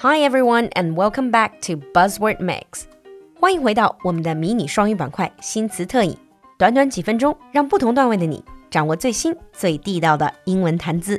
[0.00, 2.84] Hi everyone, and welcome back to Buzzword Mix.
[3.34, 6.16] 欢迎回到我们的迷你双语板块新词特饮，
[6.56, 11.18] 短短几分钟，让不同段位的你掌握最新最地道的英文谈资。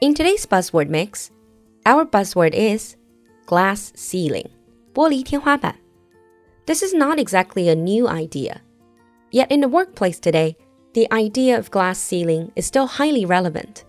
[0.00, 1.28] In today's Buzzword Mix,
[1.84, 2.94] our buzzword is
[3.46, 4.48] glass ceiling,
[4.92, 5.76] 玻璃天花板.
[6.66, 8.58] This is not exactly a new idea.
[9.30, 10.56] Yet in the workplace today,
[10.95, 13.83] the idea of glass ceiling is still highly relevant.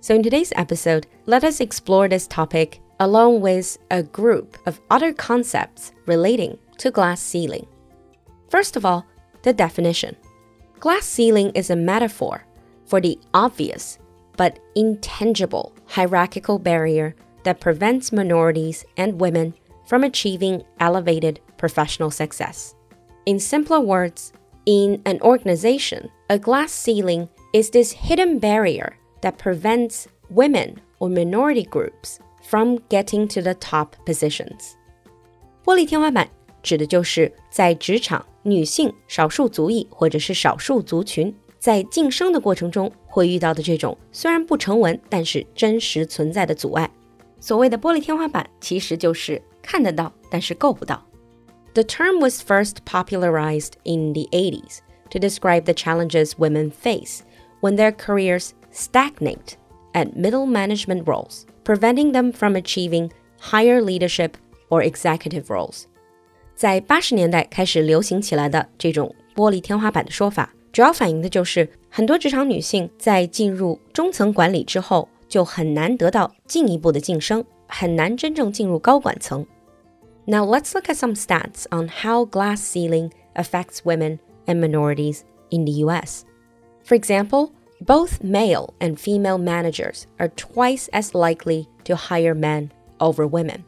[0.00, 5.12] So in today's episode, let us explore this topic along with a group of other
[5.12, 7.68] concepts relating to glass ceiling.
[8.48, 9.06] First of all,
[9.44, 10.16] the definition.
[10.80, 12.44] Glass ceiling is a metaphor
[12.84, 14.00] for the obvious
[14.36, 19.54] but intangible hierarchical barrier that prevents minorities and women
[19.86, 22.74] from achieving elevated professional success.
[23.24, 24.32] In simpler words,
[24.64, 28.92] in an organization, a glass ceiling is this hidden barrier
[29.22, 34.74] that prevents women or minority groups from getting to the top positions.
[35.64, 36.28] 玻璃天花板
[36.62, 46.90] 指的就是在职场，女性、少数族裔或者是少数族群在晋升的过程中会遇到的这种虽然不成文，但是真实存在的阻碍。
[47.38, 51.04] 所谓的玻璃天花板，其实就是看得到，但是够不到。
[51.73, 57.23] The term was first popularized in the 80s to describe the challenges women face
[57.61, 59.57] when their careers stagnate
[59.93, 64.31] at middle management roles, preventing them from achieving higher leadership
[64.69, 65.83] or executive roles.
[66.55, 79.45] 在八十年代开始流行起来的这种玻璃天花板的说法，主要反映的就是很多职场女性在进入中层管理之后，就很难得到进一步的晋升，很难真正进入高管层。
[80.29, 85.65] Now let's look at some stats on how glass ceiling affects women and minorities in
[85.65, 86.25] the US.
[86.83, 93.27] For example, both male and female managers are twice as likely to hire men over
[93.27, 93.65] women.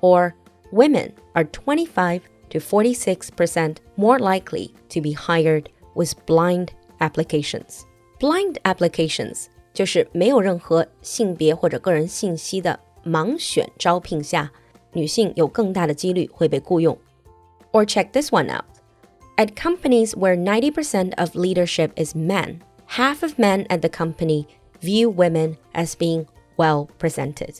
[0.00, 0.34] Or
[0.70, 7.86] women are 25 to 46% more likely to be hired with blind applications.
[8.20, 14.50] Blind applications 就是没有任何性别或者个人信息的盲选招聘下，
[14.92, 16.96] 女性有更大的几率会被雇佣。
[17.72, 18.64] Or check this one out.
[19.36, 24.46] At companies where 90% of leadership is men, half of men at the company
[24.80, 26.26] view women as being
[26.56, 27.56] well presented.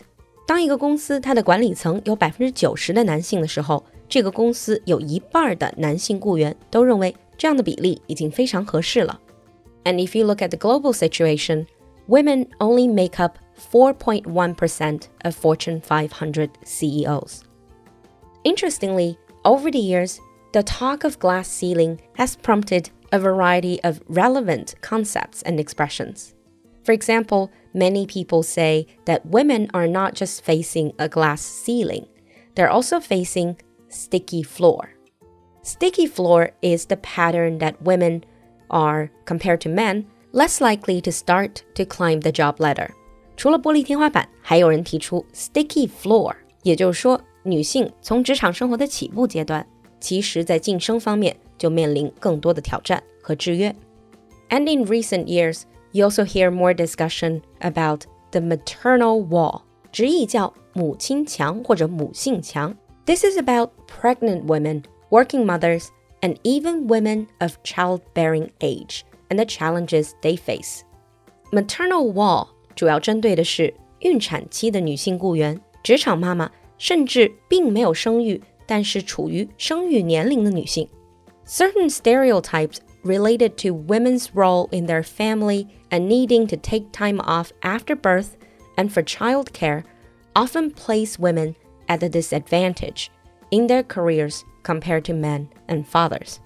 [0.46, 9.20] 当一个公司它的管理层有百分之九十的男性的时候，这个公司有一半的男性雇员都认为这样的比例已经非常合适了。
[9.84, 11.66] And if you look at the global situation,
[12.08, 13.36] women only make up
[13.71, 17.43] 4.1% of Fortune 500 CEOs.
[18.43, 20.19] Interestingly, over the years,
[20.53, 26.33] the talk of glass ceiling has prompted a variety of relevant concepts and expressions.
[26.83, 32.07] For example, many people say that women are not just facing a glass ceiling,
[32.55, 34.93] they're also facing sticky floor.
[35.61, 38.23] Sticky floor is the pattern that women
[38.69, 42.93] are, compared to men, less likely to start to climb the job ladder.
[43.36, 49.66] 除了玻璃天花板，还有人提出 sticky floor，也就是说，女性从职场生活的起步阶段，
[50.00, 53.74] 其实在晋升方面就面临更多的挑战和制约。
[54.48, 62.76] And in recent years, you also hear more discussion about the maternal wall，直译叫母亲墙或者母性墙。
[63.04, 65.88] This is about pregnant women working mothers,
[66.20, 70.80] and even women of childbearing age and the challenges they face.
[71.52, 80.88] Maternal wall 主要针对的是孕产期的女性雇员、职场妈妈，甚至并没有生育但是处于生育年龄的女性。
[81.46, 87.94] Certain stereotypes related to women's role in their family and needing to take time off after
[87.94, 88.30] birth
[88.76, 89.84] and for childcare
[90.34, 91.54] often place women
[91.86, 93.06] at a disadvantage
[93.50, 96.38] in their careers compared to men and fathers.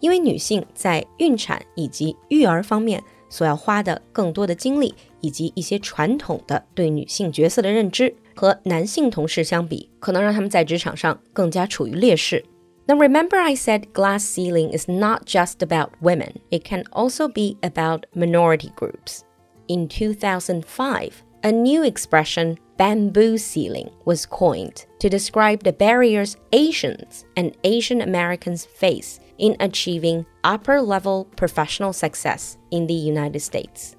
[0.00, 3.02] 因为女性在孕产以及育儿方面
[3.32, 12.44] 所要花的更多的精力，以及一些传统的对女性角色的认知，和男性同事相比，可能让他们在职场上更加处于劣势。
[12.86, 18.04] Now remember I said glass ceiling is not just about women, it can also be about
[18.14, 19.20] minority groups.
[19.66, 21.10] In 2005,
[21.42, 28.64] a new expression bamboo ceiling was coined to describe the barriers Asians and Asian Americans
[28.64, 33.92] face in achieving upper level professional success in the United States.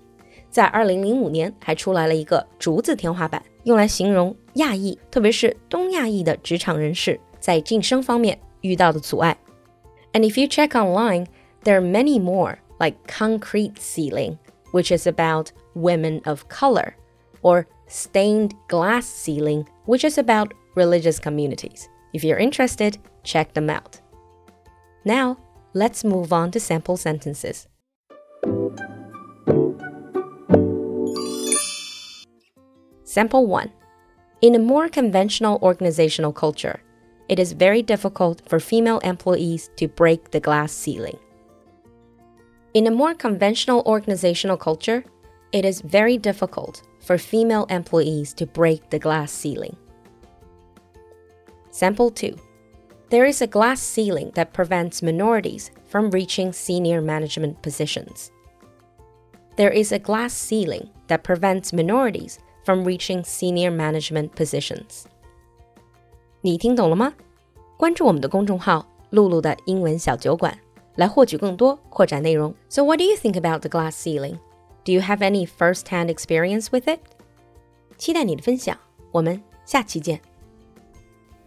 [0.49, 9.37] 在二零零五年，还出来了一个竹子天花板，用来形容亚裔，特别是东亚裔的职场人士在晋升方面遇到的阻碍。
[10.13, 11.27] And if you check online,
[11.63, 14.37] there are many more, like concrete ceiling,
[14.71, 16.93] which is about women of color,
[17.43, 21.87] or stained glass ceiling, which is about religious communities.
[22.11, 24.01] If you're interested, check them out.
[25.04, 25.36] Now,
[25.74, 27.68] let's move on to sample sentences.
[33.04, 33.70] Sample 1.
[34.40, 36.80] In a more conventional organizational culture,
[37.28, 41.18] it is very difficult for female employees to break the glass ceiling.
[42.72, 45.04] In a more conventional organizational culture,
[45.52, 49.76] it is very difficult for female employees to break the glass ceiling.
[51.70, 52.36] Sample 2
[53.13, 58.29] There is a glass ceiling that prevents minorities from reaching senior management positions.
[59.55, 65.05] There is a glass ceiling that prevents minorities from reaching senior management positions.
[66.41, 67.13] 你听懂了吗？
[67.77, 70.53] 关注我们的公众号“露露的英文小酒馆”，
[70.95, 72.53] 来获取更多扩展内容。
[72.69, 74.37] So what do you think about the glass ceiling?
[74.85, 76.99] Do you have any first-hand experience with it?
[77.97, 78.77] 期待你的分享，
[79.11, 80.21] 我们下期见。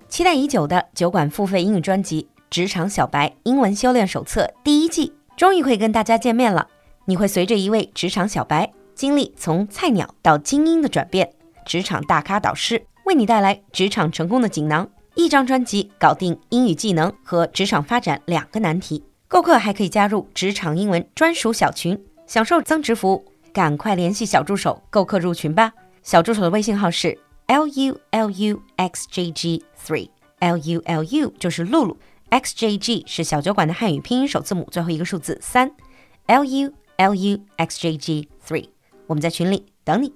[0.09, 6.68] 期待已久的酒馆付费英语专辑《职场小白英文修炼手册》第一季终于可以跟大家见面了。
[7.06, 11.30] 你会随着一位职场小白经历从菜鸟到精英的转变，
[11.65, 14.89] 职场大咖导师为你带来职场成功的锦囊。
[15.15, 19.04] 一张专辑搞定英语技能和职场发展两个难题。
[19.27, 22.00] 购课还可以加入职场英文专属小群。
[22.25, 25.74] 享受增值服务，赶快联系小助手购课入群吧！
[26.04, 31.97] 小助手的微信号是 l u l u x j g three，l u l u 就是露露
[32.29, 35.71] ，x j g 是小酒馆的汉语拼音首字母最后一个数字三
[36.25, 38.67] ，l u l u x j g three，
[39.07, 40.11] 我们在群里等你。